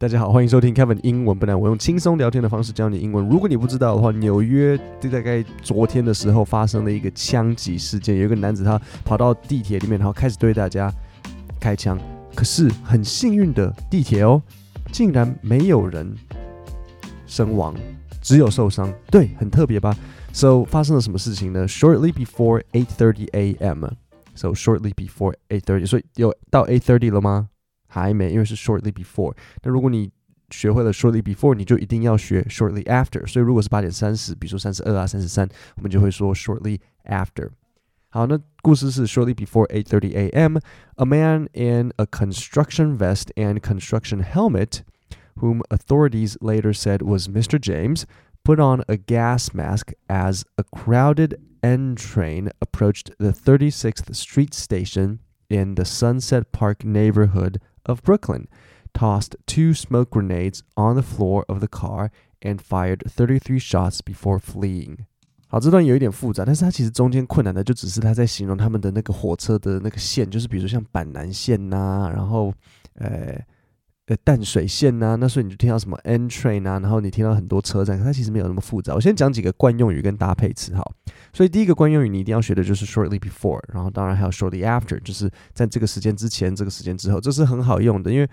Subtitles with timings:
[0.00, 1.60] 大家好，欢迎收听 Kevin 英文不难。
[1.60, 3.28] 我用轻松聊天的方式教你英文。
[3.28, 10.90] 如果你不知道的话，纽约就大概昨天的时候发生了一个枪击事件，有一个男子他跑到地铁里面，然后开始对大家
[11.60, 12.00] 开枪。
[12.34, 14.40] 可是很幸运的，地铁哦，
[14.90, 16.16] 竟然没有人
[17.26, 17.74] 身亡，
[18.22, 18.90] 只有受伤。
[19.10, 19.94] 对，很特别吧
[20.32, 23.84] ？So 发生了什么事情呢？Shortly before 8:30 a.m.
[24.34, 27.49] So shortly before 8:30，所以有到8:30了吗？
[27.89, 29.35] 还没，因为是 shortly before。
[29.63, 30.11] 那如果你
[30.51, 33.25] 学会了 shortly before，你就一定要学 shortly after。
[33.25, 35.47] 所以如果是八点三十，比如说三十二啊、三十三，
[35.77, 37.49] 我们就会说 shortly after。
[38.09, 40.57] 好，那故事是 shortly before 8:30 a.m.
[40.95, 44.83] A man in a construction vest and construction helmet,
[45.35, 47.59] whom authorities later said was Mr.
[47.59, 48.05] James,
[48.43, 55.19] put on a gas mask as a crowded N train approached the 36th Street station
[55.49, 58.47] in the Sunset Park neighborhood of Brooklyn,
[58.93, 62.09] tossed two smoke grenades on the floor of the car
[62.41, 65.05] and fired 33 shots before fleeing.
[65.47, 72.53] 好，这段有一点复杂，但是它其实中间困难的就只是他在形容他们的那个火车的那个线，就是比如说像板南线呐、啊，然后
[72.95, 73.39] 呃
[74.10, 78.92] 的淡水线呐、那所以你就听到什么 N train 啊，然后你听到很多车站，它其实没有那么复杂。
[78.92, 80.82] 我先讲几个惯用语跟搭配词，哈。
[81.32, 88.10] 所以第一个惯用语你一定要学的就是 shortly before，然后当然还有 shortly after，就是在这个时间之前，这个时间之后，这是很好用的。
[88.10, 88.28] 因为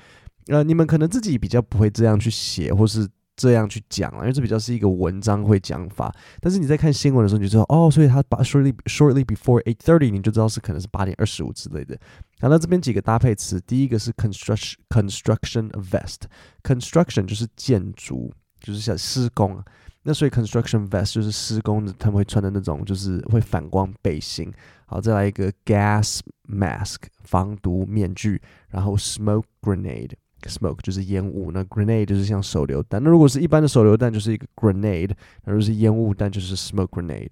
[0.48, 6.14] 呃，你们可能自己比较不会这样去写，或是这样去讲啊，因为这比较是一个文章会讲法。
[6.42, 11.98] 但是你在看新闻的时候，你就知道哦，所以他把 shortly shortly before eight thirty，你就知道是可能是八点二十五之类的。
[12.42, 19.64] 好，那这边几个搭配词，第一个是 construction construction vest，construction 就是建筑，就是像施工。
[20.04, 24.52] 那所以 construction vest 就是施工的，他们会穿的那种，就是会反光背心。
[24.86, 30.12] 好，再来一个 gas mask 防毒面具，然后 smoke grenade
[30.44, 33.04] Smoke 就是烟雾，那 grenade 就是像手榴弹。
[33.04, 35.12] 那如果是一般的手榴弹，就是一个 grenade，
[35.46, 37.30] 那如果是烟雾弹，就是 smoke grenade。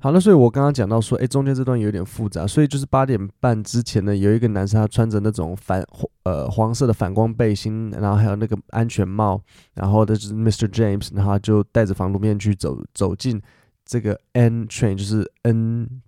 [0.00, 5.84] 好，那所以我刚刚讲到说，诶，中间这段有点复杂，所以就是八点半之前呢，有一个男生他穿着那种反
[6.22, 9.40] 呃黄色的反光背心，然后还有那个安全帽，
[9.74, 10.68] 然后的就是 Mr.
[10.68, 13.42] James，然后就戴着防毒面具走走进
[13.84, 16.02] 这个 N train，就是 N。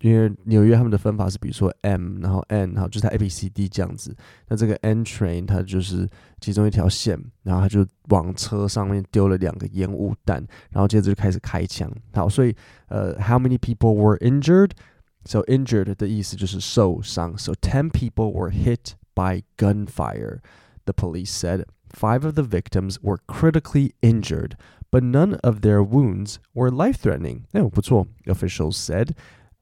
[0.00, 4.12] 因为纽约他们的分法是，比如说 M，然后 N，然后就是它 A B C D 这样子。
[4.48, 6.08] 那这个 N train 它就是
[6.40, 11.88] 其中一条线，然后他就往车上面丢了两个烟雾弹，然后接着就开始开枪。
[12.12, 12.52] 好，所以
[12.88, 14.72] 呃，How many people were injured?
[15.24, 17.38] So injured 的意思就是受伤。
[17.38, 20.40] So ten people were hit by gunfire.
[20.84, 24.54] The police said five of the victims were critically injured,
[24.90, 27.42] but none of their wounds were life-threatening.
[27.52, 29.10] 哎，不错，officials said.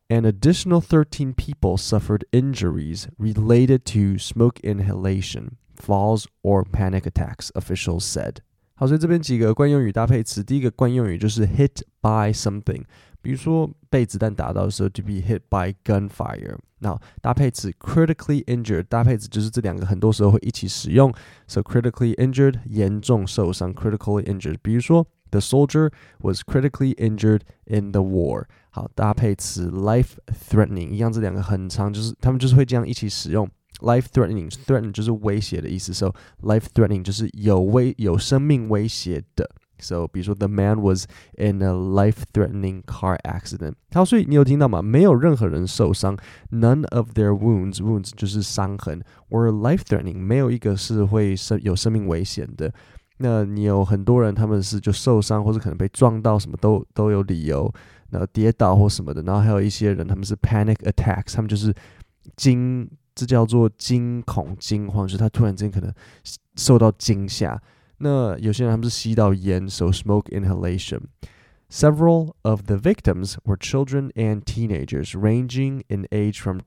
[0.08, 8.00] An additional 13 people suffered injuries related to smoke inhalation, falls, or panic attacks, officials
[8.00, 8.38] said.
[8.74, 12.82] 好，所以这边几个惯用语搭配词，第一个惯用语就是 hit by something，
[13.22, 16.56] 比如说被子弹打到的时候，to be hit by gunfire。
[16.78, 21.12] 那搭配词 critically injured，搭配词就是这两个很多时候会一起使用，
[21.46, 24.56] so critically injured 严重受伤，critically injured。
[24.62, 28.44] 比如说 the soldier was critically injured in the war。
[28.70, 30.14] 好，搭配词 life
[30.48, 33.48] threatening 一样，这两个很长，就是他们就是会这样一起使用。
[33.80, 39.50] life threatening，threaten 就是威胁的意思，so life threatening 就是有威有生命威胁的。
[39.82, 41.06] So 比如说 the man was
[41.38, 43.76] in a life threatening car accident。
[43.92, 44.82] 好，所以你有听到吗？
[44.82, 46.18] 没有任何人受伤，
[46.50, 52.70] none of their wounds，wounds 就是伤痕，were life threatening，没有一个是会生有生命危险的。
[53.17, 57.73] 那你有很多人他们是就受伤或者可能被撞到，什么都都有理由。
[58.11, 61.73] 然后跌倒或什么的，然后还有一些人，他们是 panic attacks，他们就是
[62.37, 65.91] 惊，这叫做惊恐惊慌，就是他突然间可能
[66.55, 67.59] 受到惊吓。
[67.97, 71.01] 那有些人他们是吸到烟，so smoke inhalation。
[71.69, 76.59] Several of the victims were children and teenagers, ranging in age from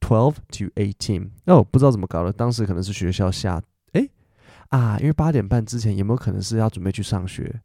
[0.00, 1.30] twelve to eighteen。
[1.46, 3.62] 哦，不知道怎么搞的，当时可能是学校下，
[4.72, 7.60] 啊，因为八点半之前有没有可能是要准备去上学？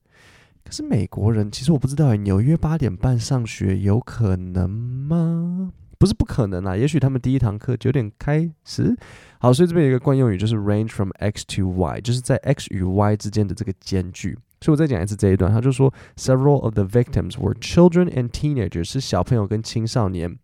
[0.65, 5.71] 可是美国人，其实我不知道诶，纽约八点半上学有可能吗？
[5.97, 8.93] 不是不可能啊，也许他们第一堂课九点开始。
[9.39, 14.37] 好，所以这边有一个惯用语，就是 range from x to y，就是在 x 与 y 之间的这个间距。
[14.59, 20.37] 所以我再讲一次这一段，他就说 several of the victims were children and teenagers，是小朋友跟青少年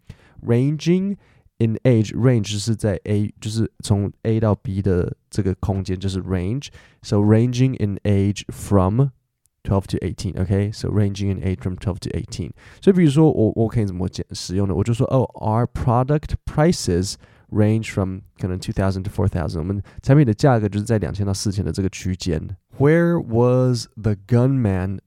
[0.47, 1.17] ，ranging
[1.62, 10.40] in age，range 是在 a，就是从 a 到 b 的这个空间，就是 range，so ranging in age from。Twelve to eighteen,
[10.40, 12.52] OK, so ranging in age from twelve to eighteen.
[12.80, 14.74] 所以比如说我我可以怎么讲使用呢？
[14.74, 17.16] 我就说哦，Our product prices
[17.50, 22.56] range from 可能 two thousand to four thousand，我们产品的价格就是在两千到四千的这个区间。
[22.78, 25.00] Where was the gunman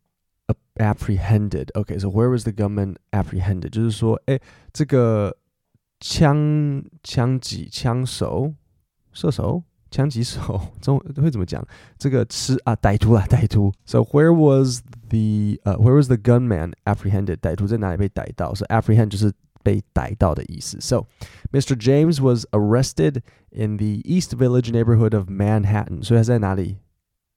[0.76, 1.72] apprehended?
[1.74, 3.70] Okay, so where was the gunman apprehended?
[3.70, 4.40] 就是说，哎，
[4.72, 5.36] 这个
[6.01, 8.55] 枪枪击枪手
[9.13, 9.63] 射手。
[9.89, 11.65] 枪击手中会怎么讲？
[11.97, 13.73] 这个吃啊，歹徒啊，歹徒。
[13.87, 17.37] So where was the 呃、uh,，where was the gunman apprehended？
[17.37, 19.33] 歹徒在哪里被逮到？So apprehend 就是
[19.63, 20.79] 被逮到的意思。
[20.81, 21.07] So
[21.53, 21.77] Mr.
[21.77, 26.03] James was arrested in the East Village neighborhood of Manhattan。
[26.03, 26.79] 所以他在哪里？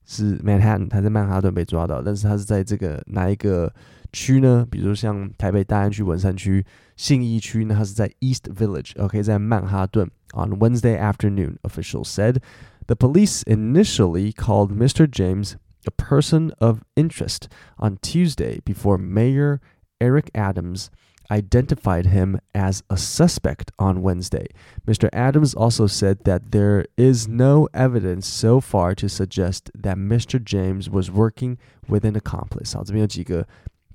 [0.05, 3.71] 是 Manhattan，他在曼哈顿被抓到，但是他是在这个哪一个
[4.11, 4.65] 区呢？
[4.69, 6.65] 比如像台北大安区、文山区、
[6.98, 7.74] 信义区呢？
[7.74, 10.10] 他是在 East Village，OK，、okay, 在曼哈顿。
[10.32, 12.42] On Wednesday afternoon, officials said,
[12.86, 15.06] the police initially called Mr.
[15.08, 15.54] James
[15.86, 17.48] a person of interest
[17.78, 19.60] on Tuesday before Mayor
[20.00, 20.88] Eric Adams
[21.30, 24.46] identified him as a suspect on Wednesday.
[24.86, 25.08] Mr.
[25.12, 30.42] Adams also said that there is no evidence so far to suggest that Mr.
[30.42, 31.56] James was working
[31.88, 32.74] with an accomplice.
[32.74, 33.46] 好，这边有几个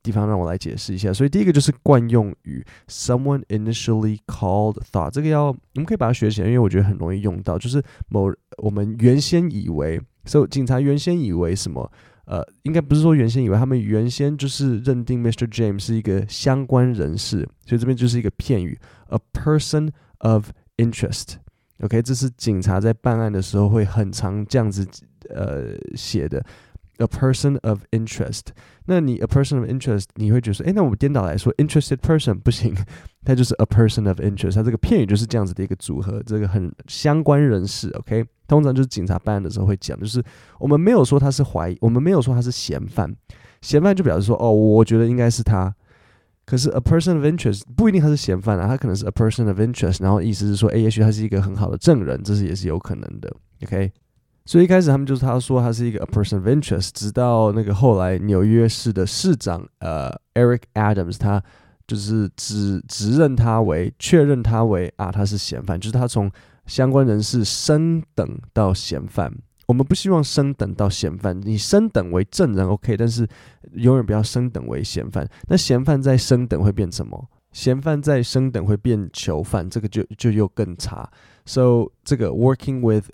[0.04, 1.12] 地方让我来解释一下。
[1.12, 11.90] 所以第一个就是惯用语，someone initially called thought，这个要我们可以把它学起来，因为我觉得很容易用到，就是某我们原先以为，so 警察原先以为什么？
[12.26, 15.46] 呃，应该不是说原先以为，他们原先就是认定 Mr.
[15.46, 18.78] James 是一个相关人士，所以这边就是一个片语
[19.08, 21.34] ，a person of interest。
[21.80, 24.88] OK，这是警察在办案的时候会很常这样子
[25.28, 26.42] 呃写的
[26.98, 28.42] ，a person of interest。
[28.86, 32.74] 那你 a person of interest，你会觉得说，诶，那我们颠倒来说，interested person 不行，
[33.24, 38.24] 它就是 a person of interest，它这个片语就是这样子的一个组合，这个很相关人士，OK。
[38.46, 40.22] 通常就是警察办案的时候会讲，就是
[40.58, 43.10] 我们没有说他是怀疑，我们没有说他是嫌犯，
[43.62, 45.74] 嫌犯就表示说，哦，我觉得应该是他。
[46.44, 53.34] 可是 a person of interest 不一定他是嫌犯啊，他可能是 a person of interest，然后意思是说，诶，也许他是一个很好的证人，这是也是有可能的。
[53.62, 53.90] OK，
[54.44, 61.42] 所以一开始他们就是他说他是一个 a person of interest，直到那个后来纽约市的市长呃 Eric Adams 他
[61.86, 66.30] 就是指指认他为确认他为啊他是嫌犯，就是他从。
[66.66, 69.30] 相关人士升等到嫌犯，
[69.66, 71.38] 我们不希望升等到嫌犯。
[71.44, 73.28] 你升等为证人，OK，但是
[73.74, 75.28] 永远不要升等为嫌犯。
[75.46, 77.28] 那嫌犯在升等会变什么？
[77.52, 81.06] 嫌犯在升等会变囚犯，这个就就又更差。
[81.44, 83.10] So 这个 working with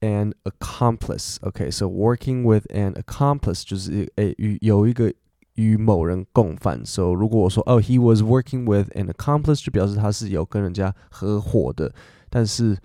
[0.00, 5.12] an accomplice，OK，so working with an accomplice 就是诶与有一个
[5.54, 6.84] 与某人共犯。
[6.84, 11.94] So 如果我说哦，he was working with an accomplice，就表示他是有跟人家合伙的。
[12.28, 12.76] 但是，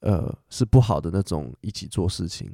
[0.00, 2.50] 呃，是不好的那种一起做事情。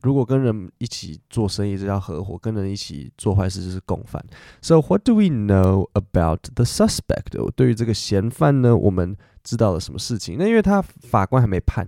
[0.00, 4.24] 如果跟人一起做生意，这叫合伙；跟人一起做坏事就是共犯。
[4.62, 7.50] So what do we know about the suspect？
[7.56, 10.36] 对于这个嫌犯呢，我们知道了什么事情？
[10.38, 11.86] 那因为他法官还没判，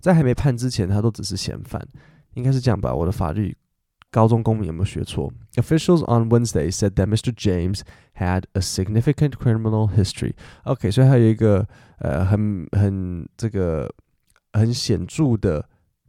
[0.00, 1.80] 在还没判之前，他都只是嫌犯，
[2.34, 2.94] 应该是这样吧？
[2.94, 3.56] 我的法律。
[4.12, 7.32] 高中公民有没有学错？Officials on Wednesday said that Mr.
[7.32, 7.82] James
[8.14, 10.32] had a significant criminal history.
[10.64, 11.64] OK，所以他有一个
[11.98, 13.88] 呃很很这个
[14.52, 15.64] 很显著的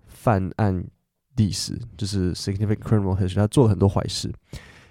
[0.08, 0.84] 犯案
[1.36, 3.36] 历史，就是 significant criminal history。
[3.36, 4.34] 他做了很多坏事。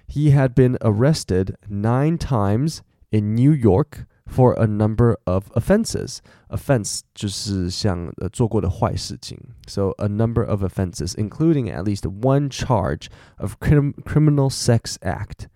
[0.07, 2.77] He had been arrested nine times
[3.09, 4.05] in New York.
[4.28, 6.18] For a number of offenses,
[6.48, 9.38] offense 就是像呃做过的坏事情。
[9.68, 15.46] So a number of offenses, including at least one charge of crim criminal sex act.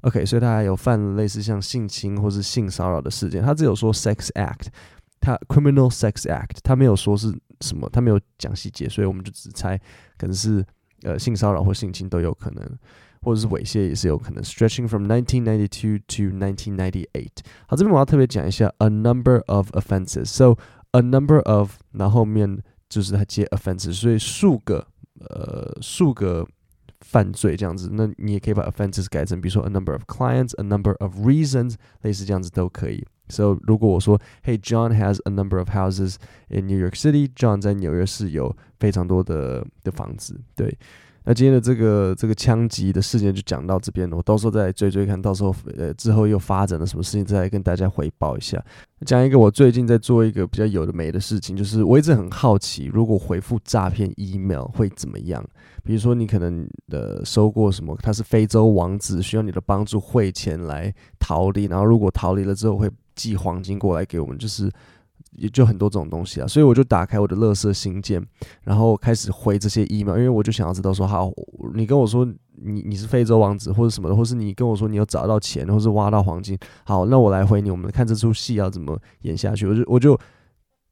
[0.00, 3.40] OK，所以他还有犯类似像性侵或是性骚扰的事件。
[3.40, 4.66] 他只有说 sex act，
[5.20, 9.78] 他 criminal sex act，他没有说是什么，他没有讲细节，所以我们就只猜
[10.16, 10.64] 可能是
[11.02, 12.78] 呃性骚扰或性侵都有可能。
[13.22, 17.28] 或者是猥亵也是有可能，stretching from 1992 to 1998。
[17.66, 20.56] 好，这边我要特别讲一下，a number of offenses。So
[20.92, 24.86] a number of，然后后面就是它接 offenses，所以数个
[25.20, 26.46] 呃数个
[27.00, 27.90] 犯罪这样子。
[27.92, 33.04] 那你也可以把 offenses 改成，比如说 a number of clients，a number of reasons，类似这样子都可以。
[33.28, 36.16] So 如果我说，Hey John has a number of houses
[36.48, 40.78] in New York City，John 在纽约市有非常多的的房子，对。
[41.25, 48.61] 那今天的这个这个枪击的事件就讲到这边了，我到时候再追追看，到时候呃之后又发展了什么事情，再来跟大家回报一下。
[49.05, 55.43] 讲一个我最近在做一个比较有的没的事情，就是我一直很好奇，如果回复诈骗 email 会怎么样？
[55.83, 64.69] 比如说你可能呃收过什么，他是非洲王子，需要你的帮助汇钱来逃离，然后如果逃离了之后会寄黄金过来给我们，就是。
[65.35, 68.23] 也就很多这种东西啊，所以我就打开我的乐色信件，
[68.63, 71.31] 然后开始回这些 email，因为我就想要知道说，好，
[71.73, 72.25] 你跟我说
[72.55, 79.67] 你你是非洲王子或者什么的，或是你跟我说你有找到钱，或是挖到黄金，好，那我来回你，我们看这出戏要怎么演下去。
[79.67, 80.19] 我就我就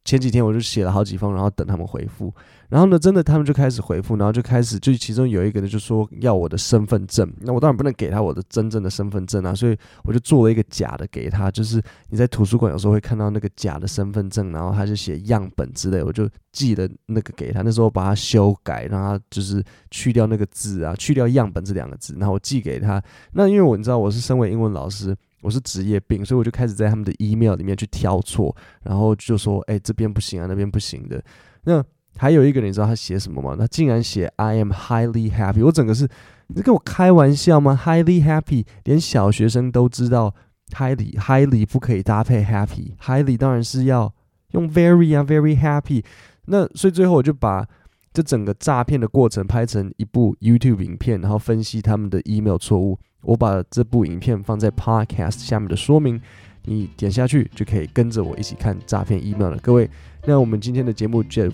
[0.03, 2.34] 前几天我就写了好几封，然后等他们回复。
[2.70, 7.29] 然后呢，真的他们就开始回复，然后就开始就其中有一个呢就说要我的身份证。
[7.41, 11.51] 那我当然不能给他我的真正的身份证啊，所以我就做了一个假的给他。
[11.51, 17.62] 就是你在图书馆有时候会看到那个假的身份证，然后他就写样本之类，我就寄了那个给他。
[17.62, 23.03] 那时候把它修改，让他就是去掉那个字啊，去掉样本这两个字，然后我寄给他。
[23.34, 25.15] 那因为我你知道我是身为英文老师。
[25.41, 31.21] 我是职业病，所以我就开始在他们的 email 里面去挑错，然后就说：“哎、这边不行啊，那边不行的。”
[31.65, 31.83] 那
[32.17, 33.55] 还有一个，你知道他写什么吗？
[33.57, 36.07] 他竟然写 “I am highly happy”，我整个是，
[36.48, 40.33] 你在跟我开玩笑吗？“highly happy”，连小学生都知道
[40.71, 44.13] “highly highly” 不可以搭配 “happy”，“highly” 当然是要
[44.51, 46.03] 用 “very” 啊，“very happy”。
[46.45, 47.65] 那所以最后我就把
[48.13, 52.98] 这整个诈骗的过程拍成一部 YouTube 影片，然后分析他们的 email 错误。
[53.22, 56.20] 我把这部影片放在 Podcast 下面的说明，
[56.65, 59.58] 你点下去就可以跟着我一起看诈骗 email 了。
[59.58, 59.89] 各位，
[60.25, 61.50] 那我们今天的节目就，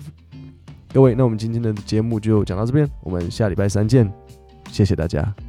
[0.92, 4.10] 各位，那我们今天的节目就讲到这边，我们下礼拜三见，
[4.70, 5.47] 谢谢大家。